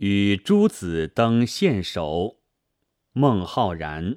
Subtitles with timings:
[0.00, 2.38] 与诸子登献首。
[3.12, 4.16] 孟浩然。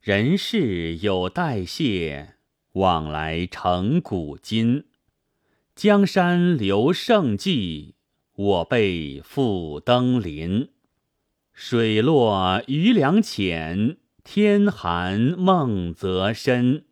[0.00, 2.36] 人世有代谢，
[2.72, 4.86] 往来成古今。
[5.74, 7.96] 江山留胜迹，
[8.32, 10.70] 我辈复登临。
[11.52, 16.86] 水落鱼梁浅，天寒梦泽深。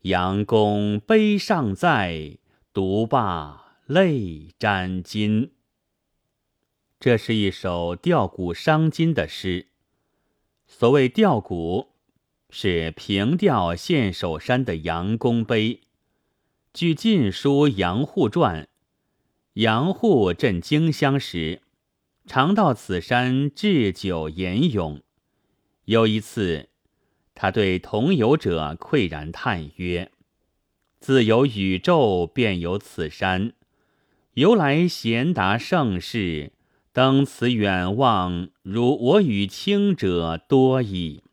[0.00, 2.38] 杨公碑尚在，
[2.72, 5.52] 独罢泪沾襟。
[7.04, 9.66] 这是一首吊古伤今的诗。
[10.66, 11.90] 所谓吊古。
[12.48, 15.82] 是平吊献首山的杨公碑。
[16.72, 18.62] 据《晋书·杨户传》，
[19.52, 21.60] 杨户镇荆襄时，
[22.26, 25.02] 常到此山置酒言咏。
[25.84, 26.70] 有一次，
[27.34, 30.10] 他对同游者喟然叹曰
[31.00, 33.52] ：“自有宇宙，便有此山。
[34.32, 36.52] 由来贤达盛世，
[36.94, 41.24] 登此远望，如我与卿者多矣。”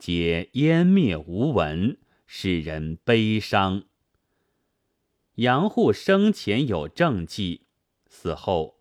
[0.00, 3.84] 皆湮灭无闻，使人悲伤。
[5.36, 7.62] 杨户生前有政绩，
[8.08, 8.80] 死后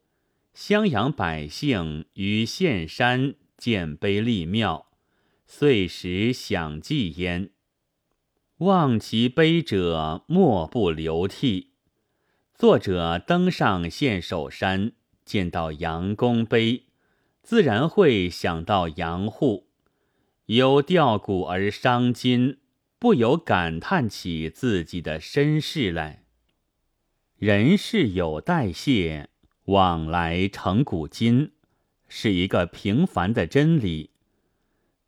[0.56, 4.88] 襄阳百姓于县山建碑立庙，
[5.46, 7.52] 岁时享祭焉。
[8.58, 11.70] 望其碑者，莫不流涕。
[12.58, 14.94] 作者登上献首山，
[15.26, 16.84] 见到杨公碑，
[17.42, 19.68] 自然会想到杨户。
[20.46, 22.60] 有吊古而伤今，
[23.00, 26.24] 不由感叹起自己的身世来。
[27.38, 29.30] 人世有代谢，
[29.66, 31.52] 往来成古今，
[32.08, 34.12] 是一个平凡的真理。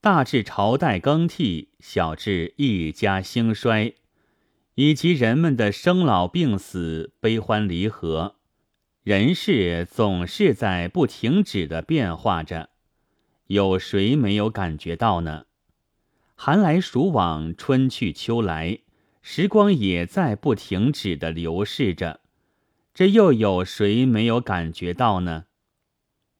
[0.01, 3.93] 大至朝代更替，小至一家兴衰，
[4.75, 8.36] 以及人们的生老病死、悲欢离合，
[9.07, 12.71] 人世总是在不停止的变化着。
[13.45, 15.45] 有谁没有感觉到呢？
[16.35, 18.79] 寒来暑往，春去秋来，
[19.21, 22.19] 时光也在不停止的流逝着。
[22.93, 25.45] 这又有谁没有感觉到呢？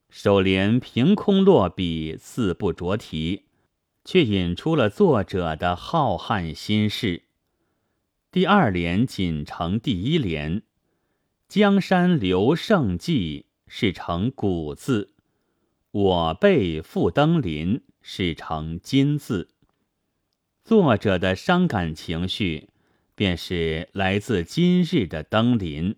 [0.10, 3.46] 首联凭空落笔，字不着题，
[4.04, 7.22] 却引出了作者的浩瀚心事。
[8.30, 10.64] 第二联仅成第一联
[11.48, 15.14] ，“江山留胜迹”是成古字。
[15.92, 19.50] 我辈复登临是成金字，
[20.66, 22.70] 作者的伤感情绪
[23.16, 25.96] 便是来自今日的登临。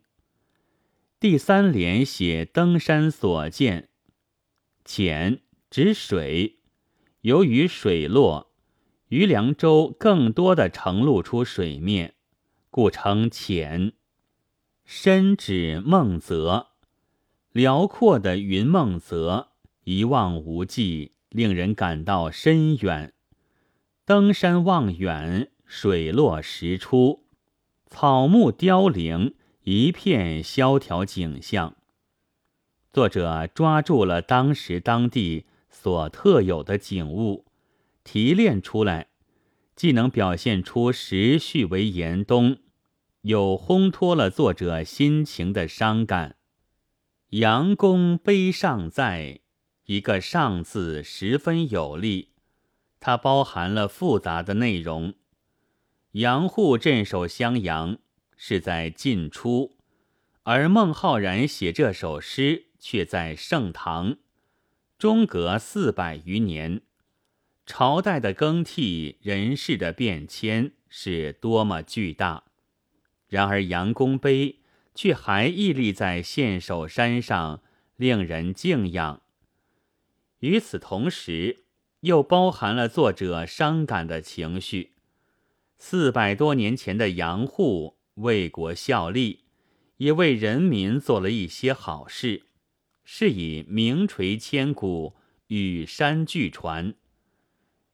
[1.20, 3.90] 第三联写登山所见，
[4.86, 6.60] 浅指水，
[7.22, 8.52] 由于水落，
[9.08, 12.14] 余凉州更多的呈露出水面，
[12.70, 13.94] 故称浅。
[14.92, 16.70] 深指梦泽，
[17.52, 19.50] 辽阔的云梦泽。
[19.84, 23.14] 一望无际，令人感到深远。
[24.04, 27.28] 登山望远，水落石出，
[27.86, 31.76] 草木凋零，一片萧条景象。
[32.92, 37.46] 作者抓住了当时当地所特有的景物，
[38.04, 39.10] 提炼出来，
[39.76, 42.58] 既能表现出时序为严冬，
[43.22, 46.38] 又烘托了作者心情的伤感。
[47.30, 49.42] 杨公碑尚在。
[49.86, 52.34] 一个“上”字十分有力，
[53.00, 55.16] 它包含了复杂的内容。
[56.12, 57.98] 杨户镇守襄阳
[58.38, 59.78] 是在晋初，
[60.44, 64.18] 而孟浩然写这首诗却在盛唐，
[65.00, 66.84] 中隔四百余年。
[67.66, 72.44] 朝代的更替，人事的变迁是多么巨大！
[73.30, 74.60] 然而杨公碑
[74.94, 77.62] 却还屹立在献首山上，
[77.96, 79.22] 令人敬仰。
[80.40, 81.64] 与此同时，
[82.02, 84.94] 又包含了作者伤感的情绪。
[85.78, 89.46] 四百多年前的杨户为国效力，
[89.98, 92.44] 也为人民做了一些好事，
[93.04, 95.16] 是以名垂千古，
[95.48, 96.96] 与山俱传。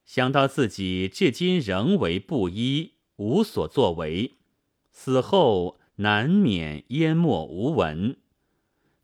[0.06, 4.36] 想到自己至今仍为布衣，无所作为，
[4.97, 8.15] 死后难免淹没无闻，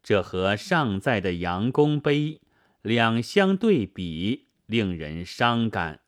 [0.01, 2.39] 这和尚在的杨公碑。
[2.81, 5.99] 两相对比，令人伤感，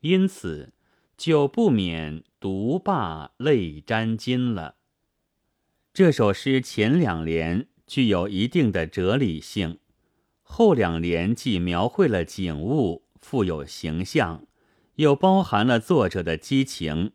[0.00, 0.72] 因此
[1.16, 4.76] 就不免独罢泪沾襟了。
[5.92, 9.80] 这首诗前两联具有一定的哲理性，
[10.42, 14.46] 后两联既描绘了景物，富有形象，
[14.94, 17.12] 又包含了作者的激情，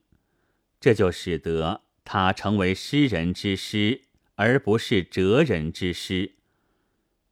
[0.79, 4.01] 这就使得他成为诗人之诗，
[4.35, 6.33] 而不是哲人之诗。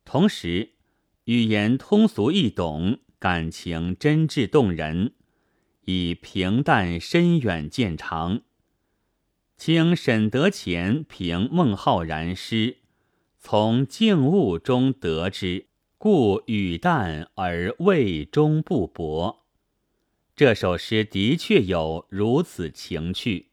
[0.06, 0.72] 同时
[1.26, 5.14] 语言通俗易懂，感情真挚动人，
[5.86, 8.42] 以平淡深远见长。
[9.58, 12.78] 清沈德潜评孟浩然诗，
[13.38, 15.68] 从静物中得之，
[16.00, 19.46] 故语淡而味中不薄。
[20.36, 23.51] 这首诗的确有如此情趣。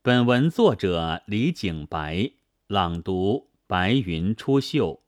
[0.00, 2.30] 本文作者李景白，
[2.68, 5.00] 朗读：白云出岫。